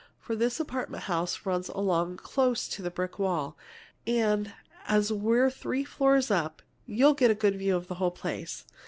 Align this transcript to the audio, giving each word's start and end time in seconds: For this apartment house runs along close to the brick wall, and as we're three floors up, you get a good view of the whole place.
For 0.19 0.35
this 0.35 0.59
apartment 0.59 1.03
house 1.03 1.45
runs 1.45 1.69
along 1.69 2.17
close 2.17 2.67
to 2.69 2.81
the 2.81 2.89
brick 2.89 3.19
wall, 3.19 3.55
and 4.07 4.51
as 4.87 5.13
we're 5.13 5.51
three 5.51 5.83
floors 5.83 6.31
up, 6.31 6.63
you 6.87 7.13
get 7.13 7.29
a 7.29 7.35
good 7.35 7.55
view 7.55 7.75
of 7.75 7.87
the 7.87 7.93
whole 8.01 8.09
place. 8.09 8.65